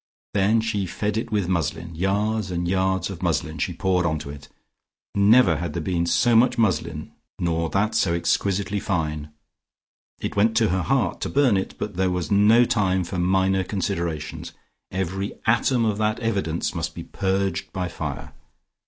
Then 0.33 0.61
she 0.61 0.87
fed 0.87 1.15
it 1.15 1.31
with 1.31 1.47
muslin; 1.47 1.93
yards 1.93 2.49
and 2.49 2.67
yards 2.67 3.11
of 3.11 3.21
muslin 3.21 3.59
she 3.59 3.71
poured 3.71 4.03
on 4.03 4.17
to 4.17 4.31
it; 4.31 4.49
never 5.13 5.57
had 5.57 5.73
there 5.73 5.83
been 5.83 6.07
so 6.07 6.35
much 6.35 6.57
muslin 6.57 7.11
nor 7.37 7.69
that 7.69 7.93
so 7.93 8.11
exquisitely 8.15 8.79
fine. 8.79 9.29
It 10.19 10.35
went 10.35 10.57
to 10.57 10.69
her 10.69 10.81
heart 10.81 11.21
to 11.21 11.29
burn 11.29 11.55
it, 11.55 11.75
but 11.77 11.97
there 11.97 12.09
was 12.09 12.31
no 12.31 12.65
time 12.65 13.03
for 13.03 13.19
minor 13.19 13.63
considerations; 13.63 14.53
every 14.89 15.33
atom 15.45 15.85
of 15.85 15.99
that 15.99 16.19
evidence 16.19 16.73
must 16.73 16.95
be 16.95 17.03
purged 17.03 17.71
by 17.71 17.87
fire. 17.87 18.33